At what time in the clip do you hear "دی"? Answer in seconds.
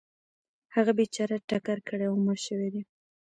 2.73-2.81